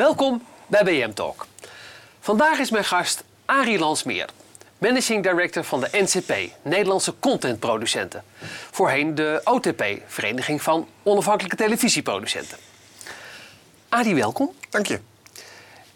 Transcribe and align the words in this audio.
Welkom 0.00 0.42
bij 0.66 0.84
BM 0.84 1.12
Talk. 1.12 1.46
Vandaag 2.20 2.58
is 2.58 2.70
mijn 2.70 2.84
gast 2.84 3.24
Arie 3.44 3.78
Lansmeer, 3.78 4.28
Managing 4.78 5.22
Director 5.22 5.64
van 5.64 5.80
de 5.80 5.88
NCP, 5.92 6.52
Nederlandse 6.62 7.14
Contentproducenten. 7.18 8.24
Voorheen 8.70 9.14
de 9.14 9.40
OTP, 9.44 9.84
Vereniging 10.06 10.62
van 10.62 10.88
Onafhankelijke 11.02 11.56
Televisieproducenten. 11.56 12.58
Arie, 13.88 14.14
welkom. 14.14 14.52
Dank 14.70 14.86
je. 14.86 15.00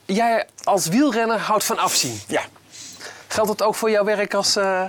Jij 0.05 0.47
als 0.63 0.87
wielrenner 0.87 1.39
houdt 1.39 1.65
van 1.65 1.79
afzien. 1.79 2.21
Ja, 2.29 2.43
Geldt 3.29 3.49
dat 3.49 3.63
ook 3.63 3.75
voor 3.75 3.91
jouw 3.91 4.05
werk 4.05 4.35
als 4.35 4.57
eh, 4.57 4.85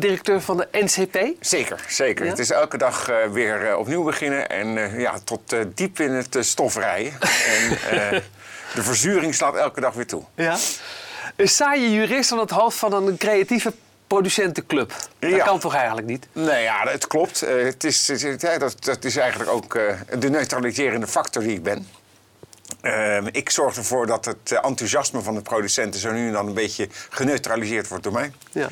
directeur 0.00 0.40
van 0.40 0.56
de 0.56 0.68
NCP? 0.72 1.18
zeker. 1.40 1.84
zeker. 1.88 2.24
Ja? 2.24 2.30
Het 2.30 2.38
is 2.38 2.50
elke 2.50 2.76
dag 2.78 3.08
eh, 3.08 3.16
weer 3.30 3.68
eh, 3.70 3.78
opnieuw 3.78 4.02
beginnen 4.02 4.48
en 4.48 4.78
eh, 4.78 5.00
ja, 5.00 5.18
tot 5.24 5.54
diep 5.74 6.00
in 6.00 6.10
het 6.12 6.36
stof 6.40 6.76
rijden. 6.76 7.12
en 7.90 8.22
de 8.74 8.82
verzuring 8.82 9.34
slaat 9.34 9.56
elke 9.56 9.80
dag 9.80 9.94
weer 9.94 10.06
toe. 10.06 10.22
Ja. 10.34 10.56
Een 11.36 11.48
saaie 11.48 11.90
jurist 11.92 12.32
aan 12.32 12.38
het 12.38 12.50
hoofd 12.50 12.76
van 12.76 12.92
een 12.92 13.16
creatieve 13.16 13.72
producentenclub. 14.06 14.92
Dat 15.18 15.30
Ja. 15.30 15.44
kan 15.44 15.58
toch 15.58 15.74
eigenlijk 15.74 16.06
niet? 16.06 16.26
Nee, 16.32 16.62
ja, 16.62 16.88
het 16.88 17.06
klopt. 17.06 17.40
Het 17.40 17.84
is, 17.84 18.08
het 18.08 18.22
is- 18.22 18.40
ja, 18.40 18.58
dat, 18.58 18.84
dat 18.84 19.04
is 19.04 19.16
eigenlijk 19.16 19.50
ook 19.50 19.72
de 20.18 20.30
neutraliserende 20.30 21.06
factor 21.06 21.42
die 21.42 21.52
ik 21.52 21.62
ben. 21.62 21.88
Ehm, 22.80 23.26
ik 23.32 23.50
zorg 23.50 23.76
ervoor 23.76 24.06
dat 24.06 24.24
het 24.24 24.52
enthousiasme 24.62 25.20
van 25.22 25.34
de 25.34 25.42
producenten 25.42 26.00
zo 26.00 26.12
nu 26.12 26.26
en 26.26 26.32
dan 26.32 26.46
een 26.46 26.54
beetje 26.54 26.88
geneutraliseerd 27.10 27.88
wordt 27.88 28.04
door 28.04 28.12
mij. 28.12 28.32
Ja. 28.52 28.68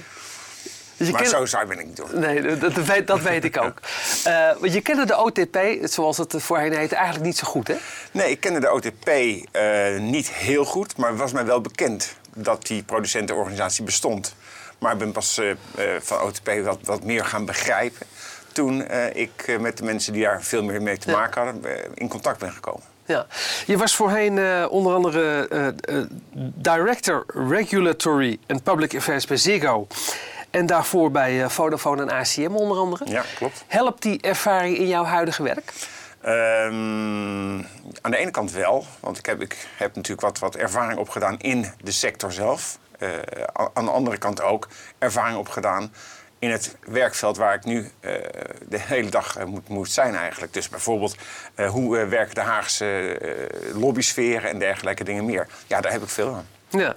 Dus 0.96 1.10
Maar 1.10 1.26
zo 1.26 1.46
saai 1.46 1.66
ben 1.66 1.78
ik 1.78 1.86
niet 1.86 1.98
hoor. 1.98 2.18
Nee, 2.18 2.56
dat, 2.56 2.72
weet, 2.72 3.06
dat 3.06 3.20
weet 3.20 3.44
ik 3.44 3.62
ook. 3.62 3.78
Eh, 4.24 4.50
want 4.60 4.72
je 4.72 4.80
kende 4.80 5.06
de 5.06 5.16
OTP, 5.16 5.58
zoals 5.82 6.16
het 6.16 6.34
voorheen 6.38 6.76
heette, 6.76 6.94
eigenlijk 6.94 7.24
niet 7.24 7.36
zo 7.36 7.46
goed, 7.46 7.68
hè? 7.68 7.76
Nee, 8.12 8.30
ik 8.30 8.40
kende 8.40 8.60
de 8.60 8.72
OTP 8.72 9.08
eh, 9.08 9.98
niet 9.98 10.30
heel 10.30 10.64
goed, 10.64 10.96
maar 10.96 11.10
het 11.10 11.18
was 11.18 11.32
mij 11.32 11.44
wel 11.44 11.60
bekend 11.60 12.16
dat 12.36 12.66
die 12.66 12.82
producentenorganisatie 12.82 13.84
bestond. 13.84 14.34
Maar 14.78 14.92
ik 14.92 14.98
ben 14.98 15.12
pas 15.12 15.38
eh, 15.38 15.54
van 16.00 16.20
OTP 16.20 16.50
wat, 16.64 16.78
wat 16.84 17.04
meer 17.04 17.24
gaan 17.24 17.44
begrijpen 17.44 18.06
toen 18.52 18.90
ik 19.12 19.56
met 19.60 19.78
de 19.78 19.84
mensen 19.84 20.12
die 20.12 20.22
daar 20.22 20.42
veel 20.42 20.62
meer 20.62 20.82
mee 20.82 20.98
te 20.98 21.10
maken 21.10 21.42
hadden 21.42 21.62
in 21.94 22.08
contact 22.08 22.38
ben 22.38 22.52
gekomen. 22.52 22.82
Ja. 23.04 23.26
Je 23.66 23.76
was 23.76 23.94
voorheen 23.94 24.68
onder 24.68 24.94
andere 24.94 25.48
Director 26.54 27.24
Regulatory 27.26 28.38
and 28.46 28.62
Public 28.62 28.94
Affairs 28.96 29.26
bij 29.26 29.36
Ziggo. 29.36 29.86
En 30.52 30.66
daarvoor 30.66 31.10
bij 31.10 31.42
eh, 31.42 31.48
Vodafone 31.48 32.02
en 32.02 32.10
ACM 32.10 32.54
onder 32.54 32.76
andere. 32.76 33.10
Ja, 33.10 33.24
klopt. 33.36 33.64
Helpt 33.66 34.02
die 34.02 34.20
ervaring 34.20 34.76
in 34.76 34.86
jouw 34.86 35.04
huidige 35.04 35.42
werk? 35.42 35.72
Ehm, 36.20 37.58
aan 38.00 38.10
de 38.10 38.16
ene 38.16 38.30
kant 38.30 38.52
wel, 38.52 38.86
want 39.00 39.18
ik 39.18 39.26
heb, 39.26 39.40
ik 39.40 39.66
heb 39.76 39.94
natuurlijk 39.94 40.20
wat, 40.20 40.38
wat 40.38 40.56
ervaring 40.56 40.98
opgedaan 40.98 41.38
in 41.38 41.66
de 41.82 41.90
sector 41.90 42.32
zelf. 42.32 42.78
Eh, 42.98 43.08
aan 43.72 43.84
de 43.84 43.90
andere 43.90 44.18
kant 44.18 44.42
ook 44.42 44.68
ervaring 44.98 45.38
opgedaan 45.38 45.92
in 46.38 46.50
het 46.50 46.76
werkveld 46.80 47.36
waar 47.36 47.54
ik 47.54 47.64
nu 47.64 47.90
eh, 48.00 48.12
de 48.68 48.78
hele 48.78 49.10
dag 49.10 49.44
moet, 49.46 49.68
moet 49.68 49.90
zijn 49.90 50.14
eigenlijk. 50.14 50.52
Dus 50.52 50.68
bijvoorbeeld 50.68 51.16
hoe 51.68 52.06
werken 52.06 52.34
de 52.34 52.40
Haagse 52.40 53.18
lobbysferen 53.74 54.50
en 54.50 54.58
dergelijke 54.58 55.04
dingen 55.04 55.24
meer. 55.24 55.46
Ja, 55.66 55.80
daar 55.80 55.92
heb 55.92 56.02
ik 56.02 56.08
veel 56.08 56.34
aan. 56.34 56.46
Ja. 56.68 56.96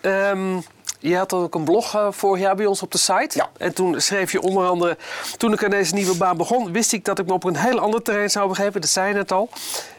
Ehm, 0.00 0.60
je 0.98 1.16
had 1.16 1.32
ook 1.32 1.54
een 1.54 1.64
blog 1.64 1.94
eh, 1.94 2.06
vorig 2.10 2.40
jaar 2.40 2.56
bij 2.56 2.66
ons 2.66 2.82
op 2.82 2.92
de 2.92 2.98
site. 2.98 3.30
Ja. 3.30 3.48
En 3.56 3.74
toen 3.74 4.00
schreef 4.00 4.32
je 4.32 4.40
onder 4.40 4.66
andere... 4.66 4.96
Toen 5.36 5.52
ik 5.52 5.64
aan 5.64 5.70
deze 5.70 5.94
nieuwe 5.94 6.16
baan 6.16 6.36
begon, 6.36 6.72
wist 6.72 6.92
ik 6.92 7.04
dat 7.04 7.18
ik 7.18 7.26
me 7.26 7.32
op 7.32 7.44
een 7.44 7.56
heel 7.56 7.78
ander 7.78 8.02
terrein 8.02 8.30
zou 8.30 8.48
begeven. 8.48 8.80
Dat 8.80 8.90
zei 8.90 9.08
je 9.08 9.14
net 9.14 9.32
al. 9.32 9.48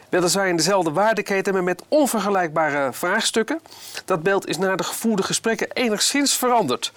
Weliswaar 0.08 0.48
in 0.48 0.56
dezelfde 0.56 0.90
waardeketen, 0.90 1.52
maar 1.52 1.64
met 1.64 1.82
onvergelijkbare 1.88 2.92
vraagstukken. 2.92 3.60
Dat 4.04 4.22
beeld 4.22 4.46
is 4.46 4.58
na 4.58 4.76
de 4.76 4.84
gevoerde 4.84 5.22
gesprekken 5.22 5.72
enigszins 5.72 6.36
veranderd. 6.36 6.92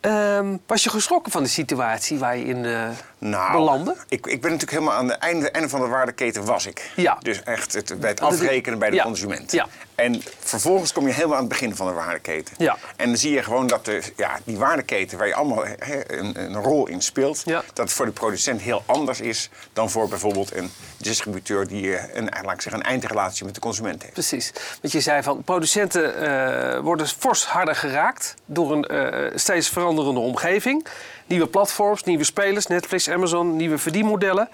Ehm, 0.00 0.56
was 0.66 0.84
je 0.84 0.90
geschrokken 0.90 1.32
van 1.32 1.42
de 1.42 1.48
situatie 1.48 2.18
waar 2.18 2.36
je 2.36 2.44
in 2.44 2.64
eh 2.64 2.88
Nou, 3.18 3.52
belandde? 3.52 3.96
Ik, 4.08 4.26
ik 4.26 4.40
ben 4.40 4.50
natuurlijk 4.50 4.78
helemaal 4.78 4.94
aan 4.94 5.08
het 5.08 5.18
einde, 5.18 5.50
einde 5.50 5.68
van 5.68 5.80
de 5.80 5.86
waardeketen 5.86 6.44
was 6.44 6.66
ik. 6.66 6.90
Ja. 6.96 7.18
Dus 7.22 7.42
echt 7.42 7.72
het, 7.72 8.00
bij 8.00 8.10
het 8.10 8.20
afrekenen 8.20 8.78
bij 8.78 8.90
de 8.90 8.96
ja. 8.96 9.02
consument. 9.02 9.52
Ja. 9.52 9.66
En 9.94 10.22
vervolgens 10.38 10.92
kom 10.92 11.06
je 11.06 11.12
helemaal 11.12 11.34
aan 11.34 11.40
het 11.40 11.48
begin 11.48 11.76
van 11.76 11.86
de 11.86 11.92
waardeketen. 11.92 12.54
Ja. 12.58 12.76
En 12.96 13.06
dan 13.06 13.16
zie 13.16 13.32
je 13.32 13.42
gewoon 13.42 13.66
dat 13.66 13.84
de, 13.84 14.02
ja, 14.16 14.38
die 14.44 14.56
waardeketen 14.56 15.18
waar 15.18 15.26
je 15.26 15.34
allemaal 15.34 15.66
een, 15.66 16.42
een 16.42 16.62
rol 16.62 16.86
in 16.88 17.02
speelt... 17.02 17.42
Ja. 17.44 17.62
dat 17.66 17.84
het 17.84 17.92
voor 17.92 18.06
de 18.06 18.12
producent 18.12 18.60
heel 18.60 18.82
anders 18.86 19.20
is 19.20 19.50
dan 19.72 19.90
voor 19.90 20.08
bijvoorbeeld 20.08 20.54
een 20.54 20.70
distributeur... 20.96 21.68
die 21.68 21.96
eh, 21.96 22.16
een, 22.16 22.28
laat 22.44 22.54
ik 22.54 22.60
zeggen, 22.60 22.80
een 22.80 22.88
eindrelatie 22.88 23.44
met 23.44 23.54
de 23.54 23.60
consument 23.60 24.02
heeft. 24.02 24.14
Precies. 24.14 24.52
Want 24.80 24.92
je 24.92 25.00
zei 25.00 25.22
van 25.22 25.42
producenten 25.42 26.16
eh, 26.16 26.80
worden 26.80 27.08
fors 27.08 27.44
harder 27.44 27.76
geraakt 27.76 28.34
door 28.44 28.72
een 28.72 28.84
eh, 28.84 29.36
steeds 29.36 29.68
veranderende 29.68 30.20
omgeving. 30.20 30.86
Nieuwe 31.28 31.46
platforms, 31.46 32.04
nieuwe 32.04 32.24
spelers, 32.24 32.66
Netflix, 32.66 33.08
Amazon, 33.08 33.56
nieuwe 33.56 33.78
verdienmodellen. 33.78 34.48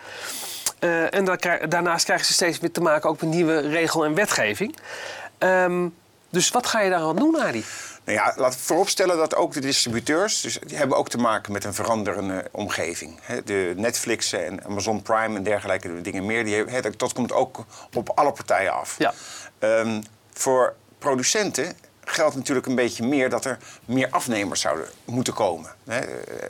Eh, 0.79 1.15
en 1.15 1.25
daarnaast 1.69 2.05
krijgen 2.05 2.27
ze 2.27 2.33
steeds 2.33 2.59
weer 2.59 2.73
te 2.73 2.81
maken 2.81 3.11
ook 3.11 3.21
met 3.21 3.31
nieuwe 3.31 3.59
regel 3.59 4.05
en 4.05 4.15
wetgeving. 4.15 4.77
Ehm, 5.39 5.89
dus 6.31 6.51
wat 6.51 6.67
ga 6.67 6.81
je 6.81 6.91
daar 6.91 7.01
aan 7.01 7.17
doen, 7.17 7.41
Adi? 7.41 7.65
Nou 8.05 8.19
ja, 8.19 8.33
laat 8.37 8.57
vooropstellen 8.57 9.17
dat 9.17 9.35
ook 9.35 9.53
de 9.53 9.61
distributeurs, 9.61 10.41
dus 10.41 10.59
die 10.67 10.77
hebben 10.77 10.97
ook 10.97 11.09
te 11.09 11.19
maken 11.19 11.53
met 11.53 11.65
een 11.65 11.75
veranderende 11.75 12.45
omgeving. 12.51 13.21
De 13.45 13.73
Netflix 13.77 14.33
en 14.33 14.65
Amazon 14.65 15.03
Prime 15.03 15.37
en 15.37 15.43
dergelijke 15.43 16.01
dingen 16.01 16.27
meer, 16.27 16.45
die, 16.45 16.65
dat 16.97 17.13
komt 17.13 17.33
ook 17.33 17.65
op 17.93 18.11
alle 18.15 18.33
partijen 18.33 18.73
af. 18.73 18.95
Ja. 18.99 19.15
Ehm, 19.59 20.03
voor 20.33 20.75
producenten 20.99 21.77
geldt 22.05 22.37
natuurlijk 22.37 22.67
een 22.67 22.75
beetje 22.75 23.07
meer 23.07 23.31
dat 23.31 23.45
er 23.45 23.59
meer 23.85 24.09
afnemers 24.11 24.61
zouden 24.61 24.87
moeten 25.05 25.35
komen. 25.35 25.71
Eh, 25.85 25.99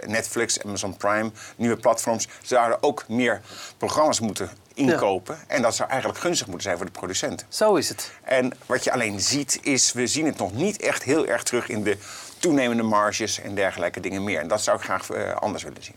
Netflix, 0.06 0.62
Amazon 0.62 0.96
Prime, 0.96 1.30
nieuwe 1.56 1.76
platforms 1.76 2.28
zouden 2.42 2.82
ook 2.82 3.04
meer 3.08 3.40
programma's 3.76 4.20
moeten 4.20 4.50
inkopen. 4.74 5.38
En 5.46 5.62
dat 5.62 5.74
zou 5.74 5.88
eigenlijk 5.88 6.20
gunstig 6.20 6.46
moeten 6.46 6.64
zijn 6.64 6.76
voor 6.76 6.86
de 6.86 6.92
producenten. 6.92 7.46
Zo 7.48 7.74
is 7.74 7.88
het. 7.88 8.10
En 8.22 8.52
wat 8.66 8.84
je 8.84 8.92
alleen 8.92 9.20
ziet 9.20 9.58
is, 9.62 9.92
we 9.92 10.06
zien 10.06 10.26
het 10.26 10.38
nog 10.38 10.52
niet 10.52 10.80
echt 10.80 11.02
heel 11.02 11.26
erg 11.26 11.42
terug 11.42 11.68
in 11.68 11.82
de 11.82 11.98
toenemende 12.38 12.82
marges 12.82 13.40
en 13.40 13.54
dergelijke 13.54 14.00
dingen 14.00 14.24
meer. 14.24 14.40
En 14.40 14.48
dat 14.48 14.62
zou 14.62 14.76
ik 14.76 14.84
graag 14.84 15.10
eh, 15.10 15.34
anders 15.34 15.62
willen 15.62 15.82
zien. 15.82 15.94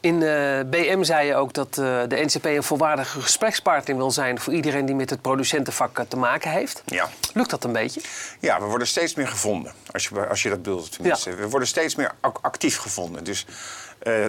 In 0.00 0.22
eh, 0.22 0.60
BM 0.70 1.02
zei 1.02 1.26
je 1.26 1.34
ook 1.34 1.52
dat 1.52 1.68
eh, 1.68 2.00
de 2.08 2.24
NCP 2.24 2.44
een 2.44 2.62
volwaardige 2.62 3.20
gesprekspartner 3.20 3.96
wil 3.96 4.10
zijn 4.10 4.40
voor 4.40 4.52
iedereen 4.52 4.86
die 4.86 4.94
met 4.94 5.10
het 5.10 5.20
producentenvak 5.22 5.98
eh, 5.98 6.04
te 6.08 6.16
maken 6.16 6.50
heeft. 6.50 6.82
Ja. 6.84 7.08
Lukt 7.34 7.50
dat 7.50 7.64
een 7.64 7.72
beetje? 7.72 8.00
Ja, 8.40 8.60
we 8.60 8.64
worden 8.66 8.86
steeds 8.86 9.14
meer 9.14 9.28
gevonden, 9.28 9.72
als 9.92 10.08
je, 10.08 10.26
als 10.26 10.42
je 10.42 10.48
dat 10.48 10.62
bedoelt 10.62 10.92
tenminste. 10.92 11.34
We 11.34 11.48
worden 11.48 11.68
steeds 11.68 11.94
meer 11.94 12.12
ac- 12.20 12.38
actief 12.42 12.78
gevonden. 12.78 13.24
Dus 13.24 13.46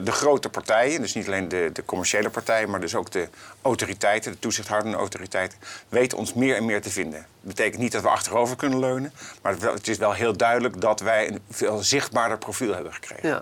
de 0.03 0.11
grote 0.11 0.49
partijen, 0.49 1.01
dus 1.01 1.13
niet 1.13 1.27
alleen 1.27 1.47
de, 1.47 1.69
de 1.73 1.85
commerciële 1.85 2.29
partijen... 2.29 2.69
maar 2.69 2.79
dus 2.79 2.95
ook 2.95 3.11
de 3.11 3.27
autoriteiten, 3.61 4.31
de 4.31 4.39
toezichthoudende 4.39 4.97
autoriteiten... 4.97 5.59
weten 5.89 6.17
ons 6.17 6.33
meer 6.33 6.55
en 6.55 6.65
meer 6.65 6.81
te 6.81 6.89
vinden. 6.89 7.19
Dat 7.19 7.55
betekent 7.55 7.81
niet 7.81 7.91
dat 7.91 8.01
we 8.01 8.09
achterover 8.09 8.55
kunnen 8.55 8.79
leunen... 8.79 9.13
maar 9.41 9.55
het 9.61 9.87
is 9.87 9.97
wel 9.97 10.13
heel 10.13 10.37
duidelijk 10.37 10.81
dat 10.81 10.99
wij 10.99 11.27
een 11.27 11.41
veel 11.49 11.77
zichtbaarder 11.77 12.37
profiel 12.37 12.73
hebben 12.73 12.93
gekregen. 12.93 13.29
Ja. 13.29 13.41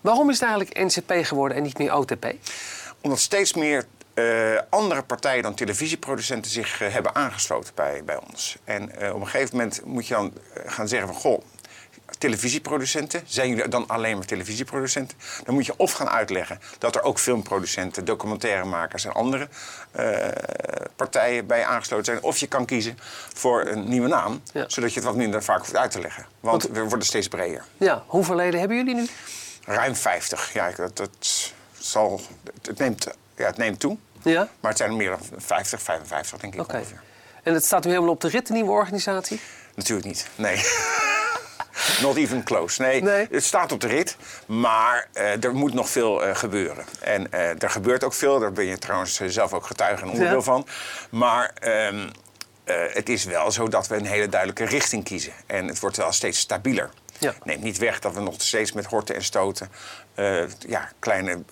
Waarom 0.00 0.30
is 0.30 0.40
het 0.40 0.48
eigenlijk 0.48 0.78
NCP 0.78 1.26
geworden 1.26 1.56
en 1.56 1.62
niet 1.62 1.78
meer 1.78 1.94
OTP? 1.94 2.26
Omdat 3.00 3.18
steeds 3.18 3.54
meer 3.54 3.84
eh, 4.14 4.58
andere 4.68 5.02
partijen 5.02 5.42
dan 5.42 5.54
televisieproducenten 5.54 6.50
zich 6.50 6.80
eh, 6.80 6.92
hebben 6.92 7.14
aangesloten 7.14 7.74
bij, 7.74 8.04
bij 8.04 8.18
ons. 8.28 8.56
En 8.64 8.98
eh, 8.98 9.14
op 9.14 9.20
een 9.20 9.28
gegeven 9.28 9.56
moment 9.56 9.84
moet 9.84 10.06
je 10.06 10.14
dan 10.14 10.32
eh, 10.54 10.72
gaan 10.72 10.88
zeggen 10.88 11.08
van... 11.08 11.16
Goh, 11.16 11.42
televisieproducenten, 12.20 13.22
zijn 13.26 13.48
jullie 13.48 13.68
dan 13.68 13.84
alleen 13.86 14.16
maar 14.16 14.26
televisieproducenten? 14.26 15.18
Dan 15.44 15.54
moet 15.54 15.66
je 15.66 15.74
of 15.76 15.92
gaan 15.92 16.08
uitleggen 16.08 16.60
dat 16.78 16.94
er 16.94 17.02
ook 17.02 17.18
filmproducenten, 17.18 18.04
documentairemakers 18.04 19.04
en 19.04 19.12
andere 19.12 19.48
eh, 19.90 20.28
partijen 20.96 21.46
bij 21.46 21.64
aangesloten 21.64 22.04
zijn. 22.04 22.22
Of 22.22 22.38
je 22.38 22.46
kan 22.46 22.64
kiezen 22.66 22.98
voor 23.34 23.66
een 23.66 23.88
nieuwe 23.88 24.08
naam, 24.08 24.42
Ja. 24.52 24.64
zodat 24.68 24.90
je 24.92 24.96
het 24.96 25.08
wat 25.08 25.16
minder 25.16 25.42
vaak 25.42 25.58
hoeft 25.58 25.76
uit 25.76 25.90
te 25.90 26.00
leggen. 26.00 26.26
Want 26.40 26.62
we 26.62 26.80
worden 26.80 27.06
steeds 27.06 27.28
breder. 27.28 27.64
Ja, 27.76 28.02
hoeveel 28.06 28.34
leden 28.34 28.58
hebben 28.60 28.76
jullie 28.76 28.94
nu? 28.94 29.06
Ruim 29.64 29.94
50. 29.96 30.52
Ja, 30.52 30.70
dat, 30.76 30.96
dat 30.96 31.52
zal, 31.78 32.20
het, 32.62 32.78
neemt, 32.78 33.06
ja, 33.36 33.46
het 33.46 33.56
neemt 33.56 33.80
toe. 33.80 33.96
Ja? 34.22 34.48
Maar 34.60 34.70
het 34.70 34.78
zijn 34.78 34.90
er 34.90 34.96
meer 34.96 35.10
dan 35.10 35.20
50, 35.36 35.82
55 35.82 36.38
denk 36.38 36.54
ik 36.54 36.60
Oké. 36.60 36.76
ongeveer. 36.76 37.00
En 37.42 37.54
het 37.54 37.64
staat 37.64 37.84
nu 37.84 37.90
helemaal 37.90 38.12
op 38.12 38.20
de 38.20 38.28
rit, 38.28 38.46
de 38.46 38.52
nieuwe 38.52 38.70
organisatie? 38.70 39.40
Natuurlijk 39.74 40.06
niet, 40.06 40.28
nee. 40.36 40.56
Not 42.02 42.16
even 42.16 42.44
close. 42.44 42.82
Nee, 42.82 43.02
Nee. 43.02 43.26
het 43.30 43.44
staat 43.44 43.72
op 43.72 43.80
de 43.80 43.86
rit, 43.86 44.16
maar 44.46 45.08
eh, 45.12 45.44
er 45.44 45.54
moet 45.54 45.74
nog 45.74 45.88
veel 45.88 46.24
eh, 46.24 46.36
gebeuren. 46.36 46.84
En 47.00 47.32
eh, 47.32 47.62
er 47.62 47.70
gebeurt 47.70 48.04
ook 48.04 48.14
veel, 48.14 48.38
daar 48.38 48.52
ben 48.52 48.64
je 48.64 48.78
trouwens 48.78 49.20
zelf 49.26 49.52
ook 49.52 49.66
getuige 49.66 50.02
en 50.02 50.08
onderdeel 50.10 50.34
Ja. 50.36 50.40
van. 50.42 50.66
Maar 51.10 51.50
ehm, 51.54 52.08
eh, 52.64 52.74
het 52.92 53.08
is 53.08 53.24
wel 53.24 53.50
zo 53.50 53.68
dat 53.68 53.86
we 53.88 53.96
een 53.96 54.06
hele 54.06 54.28
duidelijke 54.28 54.64
richting 54.64 55.04
kiezen. 55.04 55.32
En 55.46 55.66
het 55.66 55.80
wordt 55.80 55.96
wel 55.96 56.12
steeds 56.12 56.38
stabieler. 56.38 56.90
Ja. 57.18 57.34
Neemt 57.44 57.62
niet 57.62 57.78
weg 57.78 57.98
dat 58.00 58.14
we 58.14 58.20
nog 58.20 58.34
steeds 58.38 58.72
met 58.72 58.86
horten 58.86 59.14
en 59.14 59.24
stoten 59.24 59.68
ja, 60.66 60.88
kleine 60.98 61.42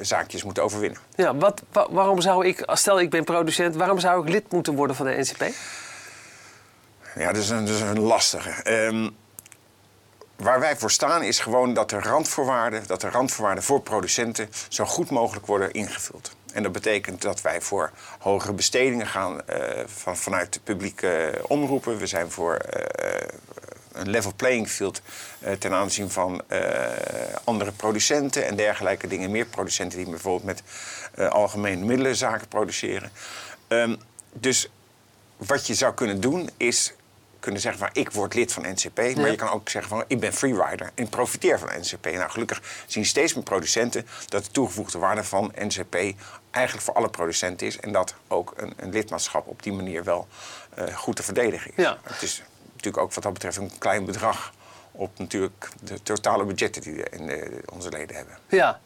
zaakjes 0.00 0.42
moeten 0.44 0.62
overwinnen. 0.62 0.98
Ja, 1.16 1.34
wat, 1.36 1.62
wa- 1.72 1.86
waarom 1.90 2.20
zou 2.20 2.46
ik, 2.46 2.62
stel 2.72 3.00
ik 3.00 3.10
ben 3.10 3.24
producent, 3.24 3.76
waarom 3.76 3.98
zou 3.98 4.22
ik 4.26 4.28
lid 4.32 4.52
moeten 4.52 4.74
worden 4.74 4.96
van 4.96 5.06
de 5.06 5.16
NCP? 5.18 5.44
Ja, 7.16 7.26
dat 7.32 7.36
is 7.42 7.50
een, 7.50 7.64
dat 7.66 7.74
is 7.74 7.80
een 7.80 8.00
lastige. 8.00 8.50
Ehm, 8.62 9.08
waar 10.36 10.60
wij 10.60 10.76
voor 10.76 10.90
staan 10.90 11.22
is 11.22 11.38
gewoon 11.38 11.74
dat 11.74 11.90
de 11.90 12.00
randvoorwaarden, 12.00 12.86
dat 12.86 13.00
de 13.00 13.10
randvoorwaarden 13.10 13.64
voor 13.64 13.80
producenten 13.80 14.48
zo 14.68 14.84
goed 14.84 15.10
mogelijk 15.10 15.46
worden 15.46 15.72
ingevuld. 15.72 16.36
En 16.52 16.62
dat 16.62 16.72
betekent 16.72 17.22
dat 17.22 17.40
wij 17.40 17.60
voor 17.60 17.90
hogere 18.18 18.52
bestedingen 18.52 19.06
gaan 19.06 19.46
eh, 19.46 19.84
van, 19.86 20.16
vanuit 20.16 20.52
de 20.52 20.60
publieke 20.60 21.40
omroepen. 21.46 21.98
We 21.98 22.06
zijn 22.06 22.30
voor 22.30 22.54
eh, 22.54 23.28
een 23.94 24.10
level 24.10 24.32
playing 24.36 24.68
field 24.68 25.02
eh, 25.38 25.52
ten 25.52 25.72
aanzien 25.72 26.10
van 26.10 26.42
eh, 26.46 26.60
andere 27.44 27.72
producenten 27.72 28.46
en 28.46 28.56
dergelijke 28.56 29.06
dingen. 29.06 29.30
Meer 29.30 29.46
producenten 29.46 29.98
die 29.98 30.08
bijvoorbeeld 30.08 30.44
met 30.44 30.62
eh, 31.14 31.28
algemene 31.28 31.84
middelen 31.84 32.16
zaken 32.16 32.48
produceren. 32.48 33.10
Ehm, 33.68 33.96
dus 34.32 34.70
wat 35.36 35.66
je 35.66 35.74
zou 35.74 35.94
kunnen 35.94 36.20
doen 36.20 36.50
is 36.56 36.94
kunnen 37.44 37.60
zeggen 37.60 37.80
van 37.80 37.90
ik 37.92 38.10
word 38.10 38.34
lid 38.34 38.52
van 38.52 38.62
NCP. 38.72 38.96
Maar 39.16 39.30
je 39.30 39.36
kan 39.36 39.48
ook 39.50 39.68
zeggen 39.68 39.90
van 39.90 40.04
ik 40.06 40.20
ben 40.20 40.32
freerider 40.32 40.90
en 40.94 41.08
profiteer 41.08 41.58
van 41.58 41.68
NCP. 41.80 42.04
Nou, 42.04 42.30
gelukkig 42.30 42.62
zien 42.86 43.04
steeds 43.06 43.34
meer 43.34 43.44
producenten 43.44 44.06
dat 44.28 44.44
de 44.44 44.50
toegevoegde 44.50 44.98
waarde 44.98 45.24
van 45.24 45.52
NCP 45.58 45.94
eigenlijk 46.50 46.84
voor 46.86 46.94
alle 46.94 47.08
producenten 47.08 47.66
is. 47.66 47.80
En 47.80 47.92
dat 47.92 48.14
ook 48.28 48.52
een, 48.56 48.72
een 48.76 48.90
lidmaatschap 48.90 49.46
op 49.46 49.62
die 49.62 49.72
manier 49.72 50.04
wel 50.04 50.26
eh, 50.74 50.96
goed 50.96 51.16
te 51.16 51.22
verdedigen 51.22 51.70
is. 51.76 51.84
Ja. 51.84 51.98
Het 52.02 52.22
is 52.22 52.42
natuurlijk 52.70 53.02
ook 53.02 53.12
wat 53.14 53.22
dat 53.24 53.32
betreft 53.32 53.56
een 53.56 53.78
klein 53.78 54.04
bedrag 54.04 54.52
op 54.92 55.18
natuurlijk 55.18 55.68
de 55.80 56.02
totale 56.02 56.44
budgetten 56.44 56.82
die 56.82 57.08
in 57.10 57.26
de- 57.26 57.60
onze 57.72 57.88
leden 57.90 58.16
hebben. 58.16 58.38
Ja. 58.48 58.80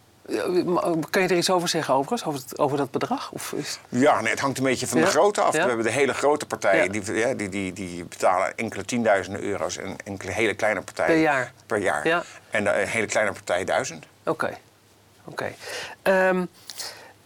Maar 0.65 0.83
Kan 1.11 1.23
je 1.23 1.29
er 1.29 1.37
iets 1.37 1.51
over 1.51 1.69
zeggen 1.69 1.95
overigens, 1.95 2.25
over, 2.29 2.41
het- 2.41 2.59
over 2.59 2.77
dat 2.77 2.91
bedrag? 2.91 3.31
Of 3.33 3.53
is... 3.53 3.79
Ja, 3.89 4.21
nee, 4.21 4.31
het 4.31 4.41
hangt 4.41 4.59
een 4.59 4.65
beetje 4.65 4.87
van 4.87 4.99
Ja, 4.99 5.05
de 5.05 5.11
grootte 5.11 5.41
af. 5.41 5.55
ja. 5.55 5.63
We 5.63 5.67
hebben 5.69 5.87
de 5.87 5.93
hele 5.93 6.15
grote 6.15 6.47
partijen, 6.47 6.85
Ja. 6.85 7.01
die, 7.01 7.15
ja, 7.15 7.35
die, 7.35 7.49
die, 7.49 7.73
die 7.73 8.05
betalen 8.05 8.57
enkele 8.57 8.85
tienduizenden 8.85 9.43
euro's. 9.43 9.77
En 9.77 9.97
enkele 10.05 10.33
hele 10.33 10.55
kleine 10.55 10.81
partijen 10.81 11.13
Per 11.15 11.23
jaar. 11.23 11.53
Per 11.67 11.79
jaar. 11.79 12.07
Ja. 12.07 12.23
En 12.51 12.65
de 12.65 12.71
hele 12.71 13.07
kleine 13.07 13.33
partij 13.33 13.65
duizend. 13.65 14.05
Oké. 14.25 14.57
Oké. 15.25 15.53
Ehm, 16.03 16.45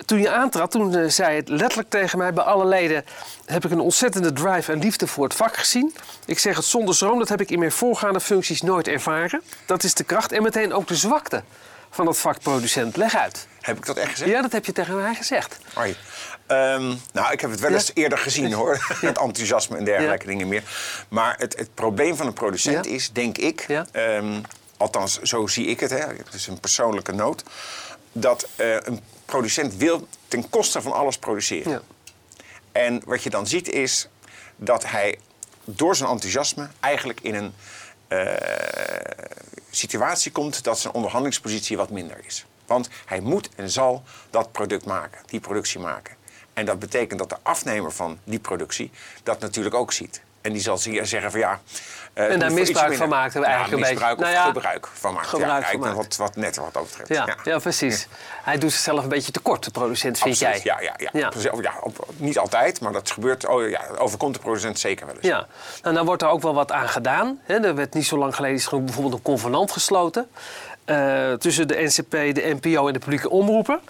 toen 0.07 0.19
je 0.21 0.31
aantrad, 0.31 0.71
toen 0.71 0.95
eh, 0.97 1.09
zei 1.09 1.37
het 1.37 1.49
letterlijk 1.49 1.91
tegen 1.91 2.19
mij... 2.19 2.33
bij 2.33 2.45
alle 2.45 2.67
leden 2.67 3.05
heb 3.45 3.65
ik 3.65 3.71
een 3.71 3.81
ontzettende 3.81 4.33
drive 4.33 4.73
en 4.73 4.79
liefde 4.79 5.07
voor 5.07 5.25
het 5.25 5.35
vak 5.35 5.57
gezien. 5.57 5.95
Ik 6.25 6.39
zeg 6.39 6.57
het 6.57 6.65
zonder 6.65 6.95
schroom, 6.95 7.19
dat 7.19 7.29
heb 7.29 7.41
ik 7.41 7.51
in 7.51 7.59
mijn 7.59 7.73
voorgaande 7.73 8.21
functies 8.21 8.63
nooit 8.63 8.89
ervaren. 8.89 9.43
Dat 9.67 9.83
is 9.83 9.95
de 9.95 10.05
kracht 10.05 10.33
en 10.33 10.43
meteen 10.43 10.73
ook 10.73 10.89
de 10.89 10.97
zwakte 10.97 11.43
van 11.93 12.07
het 12.07 12.19
vak 12.19 12.41
producent. 12.41 12.97
Leg 12.97 13.17
uit. 13.17 13.47
Heb 13.61 13.77
ik 13.77 13.87
dat 13.87 13.97
echt 13.97 14.11
gezegd? 14.11 14.31
Ja, 14.31 14.43
dat 14.43 14.53
heb 14.53 14.65
je 14.65 14.73
tegen 14.73 14.97
mij 14.97 15.15
gezegd. 15.15 15.59
Hoi. 15.75 15.97
Ehm, 16.47 16.95
nou, 17.13 17.33
ik 17.33 17.41
heb 17.41 17.51
het 17.51 17.61
wel 17.61 17.71
Ja. 17.71 17.77
eens 17.77 17.91
eerder 17.95 18.19
gezien 18.19 18.53
hoor. 18.53 18.87
Het 19.01 19.19
enthousiasme 19.19 19.77
en 19.77 19.85
dergelijke 19.85 20.27
dingen 20.27 20.49
meer. 20.49 20.63
Maar 21.09 21.35
het, 21.39 21.59
het 21.59 21.75
probleem 21.75 22.17
van 22.17 22.27
een 22.27 22.33
producent 22.33 22.85
Ja. 22.85 22.91
is, 22.93 23.11
denk 23.13 23.39
ik, 23.39 23.65
Ja. 23.69 23.87
ehm, 23.93 24.41
althans 24.77 25.21
zo 25.21 25.47
zie 25.47 25.67
ik 25.67 25.81
het, 25.81 25.91
hè, 25.91 25.99
het 25.99 26.35
is 26.35 26.47
een 26.47 26.61
persoonlijke 26.61 27.13
noot, 27.13 27.43
dat 28.13 28.49
eh, 28.57 28.75
een 28.83 29.01
producent 29.25 29.77
wil 29.77 30.09
ten 30.29 30.51
koste 30.51 30.83
van 30.83 30.93
alles 30.93 31.19
produceren. 31.19 31.73
Ja. 31.73 31.81
En 32.73 33.03
wat 33.05 33.23
je 33.23 33.31
dan 33.31 33.47
ziet 33.47 33.69
is 33.69 34.09
dat 34.57 34.87
hij 34.91 35.19
door 35.65 35.97
zijn 35.97 36.11
enthousiasme 36.11 36.69
eigenlijk 36.81 37.21
in 37.21 37.35
een 37.35 37.55
eh, 38.09 38.27
situatie 39.77 40.33
komt 40.33 40.65
dat 40.65 40.79
zijn 40.79 40.93
onderhandelingspositie 40.95 41.77
wat 41.77 41.91
minder 41.91 42.25
is. 42.27 42.47
Want 42.67 42.89
hij 43.05 43.21
moet 43.21 43.49
en 43.55 43.71
zal 43.71 44.03
dat 44.31 44.53
product 44.53 44.85
maken, 44.85 45.21
die 45.27 45.41
productie 45.41 45.81
maken. 45.81 46.17
En 46.53 46.65
dat 46.65 46.79
betekent 46.79 47.19
dat 47.19 47.29
de 47.29 47.37
afnemer 47.43 47.93
van 47.93 48.19
die 48.25 48.39
productie 48.39 48.91
dat 49.23 49.41
natuurlijk 49.41 49.75
ook 49.75 49.93
ziet. 49.93 50.23
En 50.43 50.53
die 50.53 50.63
zal 50.63 50.79
zeggen 50.79 51.31
van 51.31 51.41
ja... 51.41 51.61
eh, 52.15 52.29
het 52.29 52.41
daar 52.41 52.53
misbruik 52.53 52.95
van 52.95 53.09
maakt, 53.09 53.35
eigenlijk 53.35 53.73
een 53.73 53.79
beetje. 53.79 53.95
misbruik 53.95 54.19
of 54.19 54.23
Nou 54.25 54.35
ja, 54.37 54.45
gebruik 54.45 54.87
van 54.93 55.25
gebruik 55.25 55.65
ja, 55.65 55.71
van 55.71 55.81
maakt. 55.81 55.97
wat, 55.97 56.17
wat 56.17 56.37
netter 56.37 56.63
wat 56.63 56.73
dat 56.73 56.83
betreft. 56.83 57.09
Ja, 57.09 57.37
ja. 57.45 57.59
precies. 57.59 58.09
Hij 58.43 58.59
doet 58.59 58.73
zichzelf 58.73 59.03
een 59.03 59.09
beetje 59.09 59.33
tekort, 59.33 59.65
de 59.65 59.71
producent, 59.71 60.19
vind 60.19 60.35
Absoluut, 60.43 60.63
jij? 60.63 60.75
Ja, 60.81 60.95
ja, 60.99 61.11
ja. 61.13 61.31
Ja. 61.61 61.73
Op- 61.81 62.07
niet 62.17 62.39
altijd, 62.39 62.81
maar 62.81 62.93
dat 62.93 63.11
gebeurt. 63.11 63.47
Oh, 63.47 63.69
ja, 63.69 63.81
overkomt 63.99 64.35
de 64.35 64.41
producent 64.41 64.79
zeker 64.79 65.07
wel 65.07 65.15
eens. 65.15 65.27
Ja, 65.27 65.47
nou, 65.83 65.95
dan 65.95 66.05
wordt 66.05 66.23
er 66.23 66.29
ook 66.29 66.43
wel 66.43 66.55
wat 66.55 66.73
aan 66.73 66.89
gedaan. 66.89 67.41
Er 67.47 67.75
werd 67.75 67.95
niet 67.95 68.07
zo 68.07 68.19
lang 68.19 68.35
geleden 68.35 68.57
is 68.57 68.69
bijvoorbeeld 68.69 69.15
een 69.15 69.23
convenant 69.23 69.73
gesloten 69.73 70.31
eh, 70.85 71.33
tussen 71.33 71.69
de 71.69 71.83
NCP, 71.83 72.11
de 72.11 72.57
NPO 72.61 72.87
en 72.87 72.93
de 72.93 72.99
publieke 72.99 73.31
omroepen. 73.31 73.81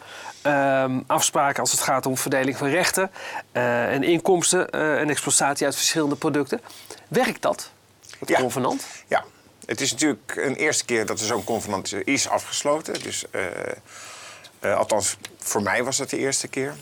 Ehm, 0.43 1.01
afspraken 1.07 1.61
als 1.61 1.71
het 1.71 1.81
gaat 1.81 2.07
om 2.07 2.17
verdeling 2.17 2.57
van 2.57 2.69
rechten 2.69 3.11
eh, 3.53 3.93
en 3.93 4.03
inkomsten 4.03 4.71
eh, 4.71 5.01
en 5.01 5.11
exploitatie 5.11 5.67
uit 5.67 5.77
verschillende 5.77 6.17
producten. 6.17 6.61
Werkt 7.09 7.43
dat, 7.43 7.71
het 8.19 8.29
Ja. 8.29 8.41
convenant? 8.41 8.87
Ja, 9.07 9.25
het 9.67 9.81
is 9.81 9.91
natuurlijk 9.93 10.37
een 10.37 10.55
eerste 10.55 10.85
keer 10.85 11.07
dat 11.07 11.21
er 11.21 11.27
zo'n 11.27 11.45
convenant 11.45 11.95
is 12.05 12.29
afgesloten. 12.29 13.03
Dus, 13.03 13.25
eh, 13.31 14.77
althans, 14.77 15.17
voor 15.39 15.63
mij 15.63 15.85
was 15.85 15.97
dat 15.97 16.11
de 16.11 16.19
eerste 16.19 16.49
keer. 16.49 16.75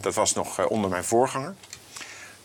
Dat 0.00 0.14
was 0.14 0.34
nog 0.34 0.66
onder 0.66 0.90
mijn 0.90 1.04
voorganger. 1.04 1.54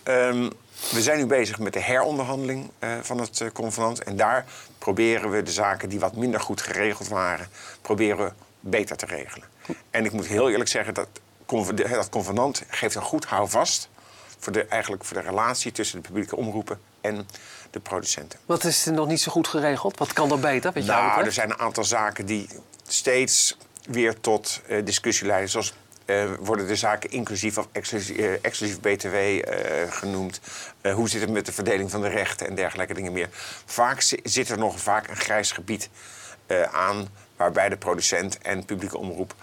Ehm, 0.04 0.50
we 0.92 1.02
zijn 1.02 1.18
nu 1.18 1.26
bezig 1.26 1.60
met 1.60 1.74
de 1.74 1.80
heronderhandeling 1.80 2.70
van 3.02 3.20
het 3.20 3.44
convenant. 3.54 4.04
En 4.04 4.16
daar 4.18 4.46
proberen 4.78 5.30
we 5.32 5.44
de 5.44 5.52
zaken 5.52 5.90
die 5.90 6.00
wat 6.00 6.16
minder 6.16 6.40
goed 6.40 6.62
geregeld 6.62 7.08
waren... 7.08 7.50
proberen 7.82 8.26
we 8.26 8.32
beter 8.60 8.98
te 8.98 9.06
regelen. 9.06 9.48
En 9.90 10.06
ik 10.06 10.12
moet 10.12 10.28
heel 10.28 10.50
eerlijk 10.50 10.70
zeggen, 10.70 10.94
dat, 10.94 11.08
dat 11.78 12.10
convenant 12.10 12.64
geeft 12.70 12.96
een 12.96 13.02
goed 13.02 13.26
houvast... 13.26 13.90
Voor 14.40 14.54
de, 14.54 14.66
eigenlijk 14.66 15.06
voor 15.06 15.18
de 15.18 15.24
relatie 15.24 15.72
tussen 15.72 16.02
de 16.02 16.08
publieke 16.08 16.36
omroepen 16.36 16.80
en 17.02 17.28
de 17.72 17.80
producenten. 17.80 18.40
Wat 18.46 18.64
is 18.64 18.86
er 18.86 18.94
nog 18.94 19.08
niet 19.08 19.22
zo 19.22 19.32
goed 19.32 19.48
geregeld? 19.48 19.98
Wat 19.98 20.14
kan 20.14 20.32
er 20.32 20.40
beter? 20.40 20.80
Jou 20.80 20.86
Nou, 21.08 21.26
er 21.26 21.32
zijn 21.32 21.50
een 21.50 21.60
aantal 21.60 21.84
zaken 21.84 22.26
die 22.26 22.50
steeds 22.88 23.58
weer 23.88 24.20
tot 24.20 24.62
eh, 24.68 24.86
discussie 24.86 25.28
leiden. 25.28 25.50
Zoals 25.50 25.74
eh, 26.06 26.26
worden 26.40 26.68
de 26.68 26.76
zaken 26.76 27.10
inclusief 27.12 27.58
of 27.58 27.68
exclusief, 27.72 28.18
eh, 28.18 28.32
exclusief 28.42 28.80
BTW 28.80 29.16
eh, 29.16 29.92
genoemd? 29.92 30.40
Hoe 30.94 31.10
zit 31.10 31.22
het 31.22 31.30
met 31.30 31.46
de 31.46 31.52
verdeling 31.52 31.92
van 31.92 32.02
de 32.02 32.08
rechten 32.10 32.48
en 32.48 32.56
dergelijke 32.56 32.94
dingen 32.94 33.12
meer? 33.12 33.30
Vaak 33.66 34.02
zi- 34.02 34.20
zit 34.24 34.50
er 34.50 34.58
nog 34.58 34.80
vaak 34.80 35.08
een 35.08 35.16
grijs 35.18 35.52
gebied 35.52 35.90
aan... 36.72 37.08
waarbij 37.36 37.70
de 37.70 37.78
producent 37.78 38.38
en 38.38 38.66
publieke 38.66 38.98
omroep 38.98 39.34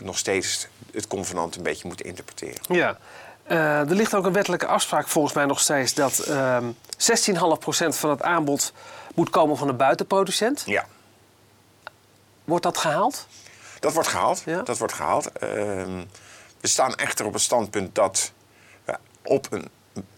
nog 0.00 0.18
steeds 0.18 0.68
het 0.92 1.06
convenant 1.06 1.56
een 1.56 1.62
beetje 1.62 1.86
moeten 1.86 2.06
interpreteren. 2.06 2.60
Ja. 2.68 2.98
Eh, 3.42 3.78
er 3.78 3.94
ligt 3.94 4.14
ook 4.14 4.24
een 4.26 4.32
wettelijke 4.32 4.66
afspraak 4.66 5.08
volgens 5.08 5.34
mij 5.34 5.44
nog 5.44 5.60
steeds 5.60 5.94
dat 5.94 6.18
ehm 6.18 6.64
16,5% 6.96 7.96
van 7.96 8.10
het 8.10 8.22
aanbod 8.22 8.72
moet 9.14 9.30
komen 9.30 9.56
van 9.56 9.66
de 9.66 9.72
buitenproducent. 9.72 10.62
Ja. 10.66 10.86
Wordt 12.44 12.64
dat 12.64 12.78
gehaald? 12.78 13.26
Dat 13.80 13.92
wordt 13.92 14.08
gehaald. 14.08 14.42
Ja? 14.44 14.62
Dat 14.62 14.78
wordt 14.78 14.92
gehaald. 14.92 15.32
Ehm, 15.32 16.04
we 16.60 16.68
staan 16.68 16.94
echter 16.94 17.26
op 17.26 17.32
het 17.32 17.42
standpunt 17.42 17.94
dat 17.94 18.32
we 18.84 18.98
op 19.22 19.46
een 19.50 19.68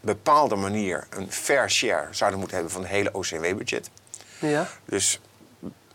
bepaalde 0.00 0.56
manier 0.56 1.06
een 1.10 1.32
fair 1.32 1.70
share 1.70 2.06
zouden 2.10 2.38
moeten 2.38 2.56
hebben 2.56 2.74
van 2.74 2.82
het 2.82 2.90
hele 2.90 3.12
OCW-budget. 3.12 3.90
Ja. 4.38 4.66
Dus 4.84 5.20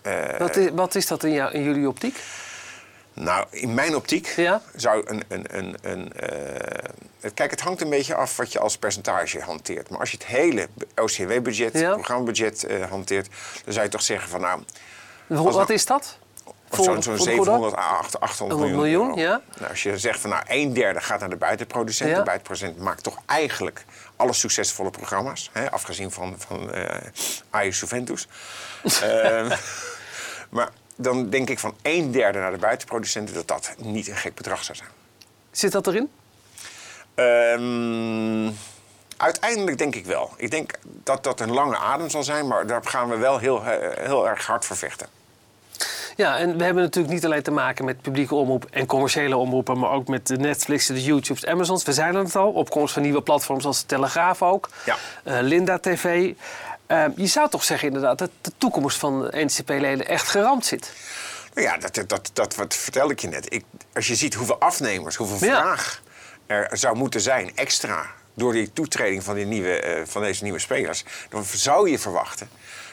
eh, 0.01 0.37
Wat 0.37 0.55
is, 0.55 0.69
wat 0.73 0.95
is 0.95 1.07
dat 1.07 1.23
in, 1.23 1.31
jou, 1.31 1.53
in 1.53 1.63
jullie 1.63 1.87
optiek? 1.87 2.19
Nou, 3.15 3.45
in 3.49 3.73
mijn 3.73 3.95
optiek 3.95 4.27
Ja? 4.35 4.61
zou 4.75 5.03
een. 5.09 5.23
een, 5.27 5.45
een, 5.57 5.75
een 5.81 6.13
eh, 6.13 7.31
kijk, 7.33 7.51
het 7.51 7.61
hangt 7.61 7.81
een 7.81 7.89
beetje 7.89 8.15
af 8.15 8.37
wat 8.37 8.51
je 8.51 8.59
als 8.59 8.77
percentage 8.77 9.39
hanteert. 9.39 9.89
Maar 9.89 9.99
als 9.99 10.11
je 10.11 10.17
het 10.17 10.25
hele 10.25 10.67
OCW-budget, 10.95 11.73
Ja. 11.73 11.93
programmabudget 11.93 12.63
eh, 12.63 12.89
hanteert, 12.89 13.27
dan 13.63 13.73
zou 13.73 13.85
je 13.85 13.91
toch 13.91 14.01
zeggen 14.01 14.29
van 14.29 14.41
nou. 14.41 14.61
Wat 15.27 15.69
is 15.69 15.85
dat? 15.85 16.17
Zo'n 16.71 16.83
zo'n 16.83 17.03
voor 17.03 17.13
de 17.13 17.19
goede? 17.19 17.23
700 17.23 17.75
à 17.75 17.97
800, 17.97 18.19
800 18.19 18.59
miljoen, 18.59 18.79
miljoen, 18.81 19.15
ja. 19.15 19.41
Nou, 19.57 19.69
als 19.69 19.83
je 19.83 19.97
zegt 19.97 20.19
van 20.19 20.29
nou, 20.29 20.43
een 20.47 20.73
derde 20.73 21.01
gaat 21.01 21.19
naar 21.19 21.29
de 21.29 21.35
buitenproducent. 21.35 22.09
Ja. 22.09 22.17
De 22.17 22.23
buitenproducent 22.23 22.77
maakt 22.77 23.03
toch 23.03 23.17
eigenlijk 23.25 23.85
alle 24.15 24.33
succesvolle 24.33 24.89
programma's. 24.89 25.49
Hè, 25.53 25.71
afgezien 25.71 26.11
van, 26.11 26.35
van 26.37 26.73
eh 26.73 26.97
Ajax 27.49 27.79
Juventus. 27.79 28.27
Eh, 29.01 29.51
maar 30.49 30.69
dan 30.95 31.29
denk 31.29 31.49
ik 31.49 31.59
van 31.59 31.75
een 31.81 32.11
derde 32.11 32.39
naar 32.39 32.51
de 32.51 32.57
buitenproducenten... 32.57 33.33
dat 33.33 33.47
dat 33.47 33.75
niet 33.77 34.07
een 34.07 34.15
gek 34.15 34.35
bedrag 34.35 34.63
zou 34.63 34.77
zijn. 34.77 34.89
Zit 35.51 35.71
dat 35.71 35.87
erin? 35.87 36.09
Ehm, 37.15 38.51
uiteindelijk 39.17 39.77
denk 39.77 39.95
ik 39.95 40.05
wel. 40.05 40.33
Ik 40.37 40.51
denk 40.51 40.71
dat 41.03 41.23
dat 41.23 41.39
een 41.39 41.51
lange 41.51 41.77
adem 41.77 42.09
zal 42.09 42.23
zijn... 42.23 42.47
maar 42.47 42.67
daar 42.67 42.85
gaan 42.85 43.09
we 43.09 43.17
wel 43.17 43.37
heel, 43.37 43.65
eh, 43.65 44.05
heel 44.05 44.27
erg 44.27 44.45
hard 44.45 44.65
voor 44.65 44.75
vechten. 44.75 45.07
Ja, 46.15 46.37
en 46.37 46.57
we 46.57 46.63
hebben 46.63 46.83
natuurlijk 46.83 47.13
niet 47.13 47.25
alleen 47.25 47.43
te 47.43 47.51
maken 47.51 47.85
met 47.85 48.01
publieke 48.01 48.35
omroep 48.35 48.65
en 48.71 48.85
commerciële 48.85 49.37
omroepen, 49.37 49.79
maar 49.79 49.91
ook 49.91 50.07
met 50.07 50.27
de 50.27 50.37
Netflix, 50.37 50.87
de 50.87 51.03
YouTubes, 51.03 51.41
de 51.41 51.49
Amazons. 51.49 51.83
We 51.83 51.93
zijn 51.93 52.15
het 52.15 52.35
al. 52.35 52.51
Opkomst 52.51 52.93
van 52.93 53.01
nieuwe 53.01 53.21
platforms 53.21 53.65
als 53.65 53.79
de 53.79 53.85
Telegraaf 53.85 54.41
ook. 54.41 54.69
Ja. 54.85 54.95
Eh, 55.23 55.37
Linda 55.41 55.79
TV. 55.79 56.33
Ehm, 56.87 57.11
je 57.15 57.27
zou 57.27 57.49
toch 57.49 57.63
zeggen 57.63 57.87
inderdaad 57.87 58.17
dat 58.17 58.29
de 58.41 58.51
toekomst 58.57 58.97
van 58.97 59.27
NCP-leden 59.31 60.07
echt 60.07 60.27
geramd 60.27 60.65
zit. 60.65 60.91
Nou 61.53 61.67
ja, 61.67 61.77
dat, 61.77 62.03
dat, 62.07 62.29
dat, 62.33 62.55
wat 62.55 62.75
vertelde 62.75 63.13
ik 63.13 63.19
je 63.19 63.27
net. 63.27 63.53
Ik, 63.53 63.63
als 63.93 64.07
je 64.07 64.15
ziet 64.15 64.33
hoeveel 64.33 64.59
afnemers, 64.59 65.15
hoeveel 65.15 65.47
Ja. 65.47 65.61
vraag 65.61 66.01
er 66.45 66.77
zou 66.77 66.95
moeten 66.95 67.21
zijn 67.21 67.51
extra 67.55 68.05
door 68.33 68.53
die 68.53 68.73
toetreding 68.73 69.23
van, 69.23 69.35
die 69.35 69.45
nieuwe, 69.45 69.79
eh, 69.79 70.01
van 70.05 70.21
deze 70.21 70.43
nieuwe 70.43 70.59
spelers, 70.59 71.03
dan 71.29 71.43
zou 71.43 71.89
je 71.89 71.99
verwachten 71.99 72.49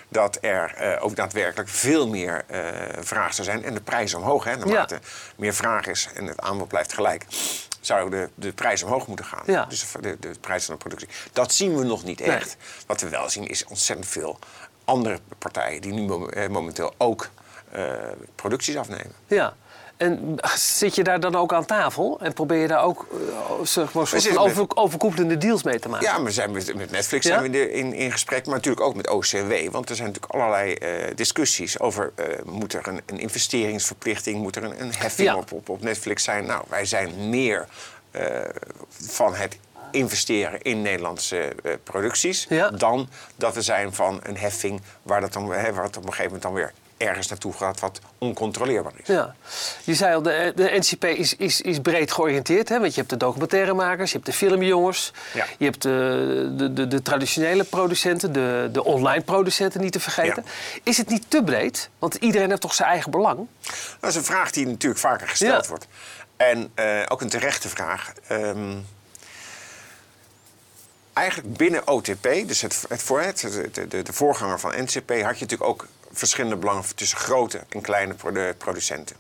dat 0.09 0.39
er 0.41 0.75
eh, 0.75 1.05
ook 1.05 1.17
daadwerkelijk 1.17 1.69
veel 1.69 2.09
meer 2.09 2.45
eh, 2.47 2.61
vraag 3.01 3.35
zou 3.35 3.47
zijn 3.49 3.65
en 3.65 3.75
de 3.75 3.81
prijs 3.81 4.15
omhoog. 4.15 4.45
Hè, 4.45 4.57
naarmate 4.57 5.01
meer 5.37 5.55
vraag 5.55 5.87
is 5.87 6.09
en 6.15 6.27
het 6.27 6.41
aanbod 6.41 6.69
blijft 6.69 6.93
gelijk, 6.93 7.25
zou 7.87 8.11
de, 8.11 8.29
de 8.35 8.53
prijs 8.53 8.83
omhoog 8.83 9.07
moeten 9.07 9.25
gaan. 9.27 9.43
Ja. 9.47 9.65
Dus 9.65 9.87
de, 10.01 10.17
de, 10.21 10.31
prijs 10.41 10.65
van 10.65 10.75
de 10.75 10.81
productie. 10.81 11.09
Dat 11.33 11.53
zien 11.55 11.77
we 11.77 11.85
nog 11.85 12.05
niet 12.05 12.21
Nee. 12.21 12.31
echt. 12.31 12.57
Wat 12.87 13.01
we 13.01 13.09
wel 13.09 13.31
zien 13.31 13.47
is 13.47 13.65
ontzettend 13.65 14.09
veel 14.09 14.39
andere 14.85 15.19
partijen 15.39 15.81
die 15.81 15.93
nu 15.93 16.27
eh, 16.27 16.49
momenteel 16.49 16.95
ook 16.99 17.31
producties 18.35 18.77
afnemen. 18.77 19.13
Ja. 19.27 19.55
En 19.97 20.37
zit 20.57 20.95
je 20.95 21.03
daar 21.05 21.21
dan 21.21 21.37
ook 21.37 21.53
aan 21.53 21.65
tafel 21.65 22.19
en 22.21 22.33
probeer 22.33 22.59
je 22.59 22.67
daar 22.69 22.83
ook 22.85 23.07
eh, 23.13 23.65
zeg 23.67 23.93
maar, 23.93 24.07
soort 24.07 24.25
met- 24.29 24.37
over, 24.39 24.67
overkoepelende 24.75 25.39
deals 25.39 25.63
mee 25.63 25.79
te 25.79 25.89
maken? 25.89 26.07
Ja, 26.07 26.23
we 26.23 26.31
zijn 26.31 26.51
met, 26.53 26.75
met 26.75 26.91
Netflix 26.91 27.27
Ja? 27.27 27.39
zijn 27.39 27.51
we 27.51 27.73
in, 27.73 27.93
in, 27.93 28.13
gesprek, 28.13 28.47
maar 28.47 28.55
natuurlijk 28.55 28.87
ook 28.87 28.95
met 28.95 29.09
OCW. 29.09 29.53
Want 29.71 29.89
er 29.91 29.97
zijn 29.97 30.09
natuurlijk 30.09 30.33
allerlei 30.35 30.75
eh, 30.75 31.17
discussies 31.17 31.81
over... 31.81 32.13
eh, 32.15 32.25
moet 32.45 32.73
er 32.75 32.89
een, 32.89 33.01
een 33.07 33.19
investeringsverplichting, 33.19 34.37
moet 34.43 34.57
er 34.57 34.65
een, 34.65 34.81
een 34.83 34.93
heffing 34.95 35.29
Ja. 35.29 35.37
op, 35.37 35.53
op, 35.53 35.69
op 35.69 35.83
Netflix 35.83 36.23
zijn? 36.25 36.47
Nou, 36.47 36.65
wij 36.69 36.85
zijn 36.85 37.29
meer 37.29 37.67
eh, 38.11 38.27
van 38.91 39.35
het 39.35 39.59
investeren 39.91 40.63
in 40.63 40.83
Nederlandse 40.83 41.37
eh, 41.63 41.73
producties... 41.83 42.47
Ja. 42.49 42.71
dan 42.71 43.09
dat 43.37 43.55
we 43.55 43.63
zijn 43.63 43.95
van 43.95 44.21
een 44.23 44.37
heffing 44.37 44.81
waar, 45.03 45.21
dat 45.21 45.33
dan, 45.33 45.53
hè, 45.53 45.73
waar 45.73 45.85
het 45.85 45.97
op 45.97 46.03
een 46.03 46.09
gegeven 46.13 46.25
moment 46.25 46.43
dan 46.43 46.53
weer 46.53 46.73
ergens 47.03 47.29
naartoe 47.29 47.53
gaat... 47.53 47.81
wat 47.81 48.01
oncontroleerbaar 48.19 48.93
is. 48.97 49.07
Ja. 49.07 49.35
Je 49.85 49.95
zei 49.95 50.15
al, 50.15 50.23
de, 50.23 50.53
de 50.57 50.71
NCP 50.79 51.05
is, 51.05 51.37
is, 51.37 51.61
is 51.61 51.81
breed 51.81 52.13
georiënteerd. 52.13 52.69
Hè? 52.69 52.81
Want 52.81 52.91
je 52.95 52.99
hebt 52.99 53.11
de 53.13 53.17
documentairemakers, 53.17 54.11
je 54.11 54.17
hebt 54.17 54.29
de 54.29 54.37
filmjongens... 54.37 55.13
Ja. 55.35 55.47
je 55.59 55.65
hebt 55.65 55.83
de, 55.83 56.53
de, 56.57 56.73
de, 56.73 56.89
de 56.89 57.03
traditionele 57.03 57.65
producenten, 57.65 58.33
de, 58.33 58.69
de 58.73 58.85
online 58.85 59.23
producenten 59.23 59.81
niet 59.81 59.93
te 59.93 60.01
vergeten. 60.01 60.45
Is 60.83 60.97
het 60.97 61.09
niet 61.09 61.25
te 61.29 61.43
breed? 61.45 61.89
Want 61.99 62.15
iedereen 62.15 62.49
heeft 62.49 62.61
toch 62.61 62.75
zijn 62.75 62.89
eigen 62.89 63.11
belang? 63.11 63.47
Dat 64.01 64.11
is 64.11 64.17
een 64.17 64.25
vraag 64.25 64.51
die 64.51 64.67
natuurlijk 64.67 65.01
vaker 65.01 65.29
gesteld 65.29 65.63
Ja. 65.63 65.69
wordt. 65.69 65.87
En 66.37 66.71
eh, 66.75 67.01
ook 67.09 67.21
een 67.21 67.29
terechte 67.29 67.69
vraag. 67.69 68.13
Ehm, 68.29 68.75
eigenlijk 71.13 71.57
binnen 71.57 71.89
OTP, 71.89 72.23
dus 72.23 72.61
het, 72.61 72.85
het, 72.89 73.09
het, 73.43 73.75
de, 73.75 74.03
de, 74.03 74.13
voorganger 74.13 74.61
van 74.61 74.73
NCP, 74.77 75.09
had 75.09 75.39
je 75.39 75.45
natuurlijk 75.45 75.63
ook 75.63 75.87
verschillende 76.13 76.57
belangen 76.57 76.95
tussen 76.95 77.19
grote 77.19 77.61
en 77.69 77.81
kleine 77.81 78.15
produ- 78.15 78.55
producenten. 78.55 79.17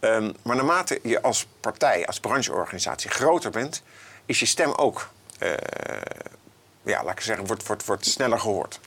Ehm, 0.00 0.32
maar 0.42 0.56
naarmate 0.56 1.00
je 1.02 1.22
als 1.22 1.46
partij, 1.60 2.06
als 2.06 2.20
brancheorganisatie 2.20 3.10
groter 3.10 3.50
bent, 3.50 3.82
is 4.26 4.40
je 4.40 4.46
stem 4.46 4.72
ook, 4.72 5.10
eh, 5.38 5.52
ja, 6.82 7.04
laat 7.04 7.12
ik 7.12 7.20
zeggen, 7.20 7.46
wordt, 7.46 7.66
wordt, 7.66 7.84
wordt 7.84 8.06
sneller 8.06 8.40
gehoord. 8.40 8.80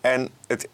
En 0.00 0.30
het 0.46 0.68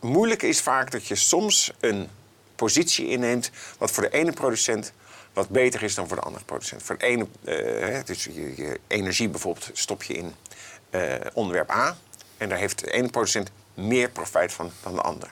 moeilijke 0.00 0.48
is 0.48 0.60
vaak 0.60 0.90
dat 0.90 1.06
je 1.06 1.14
soms 1.14 1.72
een 1.80 2.08
positie 2.56 3.08
inneemt 3.08 3.50
wat 3.78 3.90
voor 3.90 4.02
de 4.02 4.10
ene 4.10 4.32
producent 4.32 4.92
wat 5.32 5.48
beter 5.48 5.82
is 5.82 5.94
dan 5.94 6.08
voor 6.08 6.16
de 6.16 6.22
andere 6.22 6.44
producent. 6.44 6.82
Voor 6.82 6.98
de 6.98 7.06
ene, 7.06 7.26
eh, 7.44 8.04
dus 8.04 8.24
je, 8.24 8.56
je 8.56 8.80
energie 8.86 9.28
bijvoorbeeld 9.28 9.70
stop 9.72 10.02
je 10.02 10.14
in 10.14 10.34
eh, 10.90 11.14
onderwerp 11.32 11.70
A 11.70 11.96
en 12.36 12.48
daar 12.48 12.58
heeft 12.58 12.78
de 12.78 12.90
ene 12.90 13.08
producent 13.08 13.50
meer 13.74 14.10
profijt 14.10 14.52
van 14.52 14.70
dan 14.82 14.94
de 14.94 15.00
andere. 15.00 15.30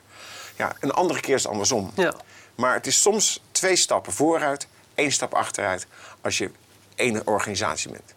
Ja, 0.57 0.76
een 0.80 0.90
andere 0.90 1.21
keer 1.21 1.35
is 1.35 1.42
het 1.42 1.52
andersom. 1.52 1.92
Ja. 1.95 2.14
Maar 2.54 2.75
het 2.75 2.87
is 2.87 3.00
soms 3.00 3.42
twee 3.52 3.76
stappen 3.76 4.12
vooruit, 4.12 4.66
één 4.95 5.12
stap 5.12 5.35
achteruit 5.35 5.87
als 6.21 6.38
je 6.38 6.50
één 6.95 7.26
organisatie 7.26 7.90
bent. 7.90 8.14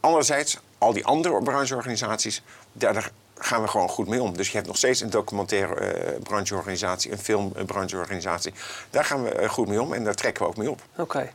Anderzijds, 0.00 0.58
al 0.78 0.92
die 0.92 1.04
andere 1.04 1.42
brancheorganisaties, 1.42 2.42
daar 2.72 3.10
gaan 3.38 3.62
we 3.62 3.68
gewoon 3.68 3.88
goed 3.88 4.08
mee 4.08 4.22
om. 4.22 4.36
Dus 4.36 4.48
je 4.48 4.54
hebt 4.56 4.66
nog 4.66 4.76
steeds 4.76 5.00
een 5.00 5.10
documentaire 5.10 5.74
eh, 5.74 6.20
brancheorganisatie, 6.22 7.12
een 7.12 7.18
filmbrancheorganisatie. 7.18 8.52
Daar 8.90 9.04
gaan 9.04 9.22
we 9.22 9.30
eh, 9.30 9.48
goed 9.48 9.68
mee 9.68 9.80
om 9.82 9.92
en 9.92 10.04
daar 10.04 10.14
trekken 10.14 10.42
we 10.42 10.48
ook 10.48 10.56
mee 10.56 10.70
op. 10.70 10.80
Oké. 10.96 11.32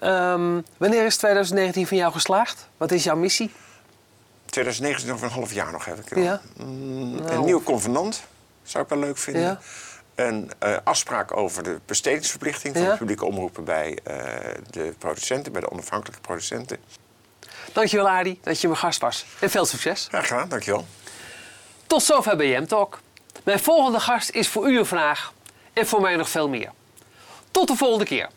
Ehm, 0.00 0.60
wanneer 0.76 1.04
is 1.06 1.16
2019 1.16 1.86
van 1.86 1.96
jou 1.96 2.12
geslaagd? 2.12 2.68
Wat 2.76 2.90
is 2.92 3.04
jouw 3.04 3.16
missie? 3.16 3.52
2019 4.46 5.08
nog 5.08 5.22
een 5.22 5.28
half 5.30 5.52
jaar 5.52 5.72
nog 5.72 5.84
heb 5.84 5.98
ik. 5.98 6.16
Ja. 6.18 6.40
Mm, 6.56 7.14
Nou. 7.14 7.30
Een 7.32 7.44
nieuw 7.44 7.62
convenant 7.62 8.22
zou 8.62 8.84
ik 8.84 8.90
wel 8.90 8.98
leuk 8.98 9.18
vinden. 9.18 9.42
Ja. 9.42 9.58
Een 10.14 10.50
eh, 10.58 10.76
afspraak 10.84 11.36
over 11.36 11.62
de 11.62 11.80
bestedingsverplichting 11.86 12.74
van 12.74 12.82
Ja. 12.84 12.90
de 12.90 12.96
publieke 12.96 13.24
omroepen 13.24 13.64
bij 13.64 13.98
eh, 14.04 14.16
de 14.70 14.94
producenten, 14.98 15.52
bij 15.52 15.60
de 15.60 15.70
onafhankelijke 15.70 16.20
producenten. 16.20 16.76
Dankjewel 17.72 18.08
Adi 18.08 18.38
dat 18.42 18.60
je 18.60 18.66
mijn 18.66 18.78
gast 18.80 19.00
was. 19.00 19.26
En 19.40 19.50
veel 19.50 19.64
succes. 19.64 20.06
Graag 20.08 20.26
gedaan, 20.26 20.48
dankjewel. 20.48 20.86
Tot 21.92 22.02
zover 22.02 22.36
BM 22.36 22.64
Talk. 22.64 23.00
Mijn 23.44 23.58
volgende 23.58 24.00
gast 24.00 24.30
is 24.30 24.48
voor 24.48 24.70
u 24.70 24.78
een 24.78 24.86
vraag 24.86 25.32
en 25.72 25.86
voor 25.86 26.00
mij 26.00 26.16
nog 26.16 26.28
veel 26.28 26.48
meer. 26.48 26.72
Tot 27.50 27.68
de 27.68 27.76
volgende 27.76 28.04
keer. 28.04 28.28